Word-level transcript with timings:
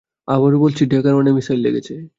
আবারো 0.27 0.57
বলছি, 0.59 0.81
ড্যাগার 0.85 1.13
ওয়ানে 1.15 1.31
মিশাইল 1.31 1.59
লেগেছে! 1.59 1.93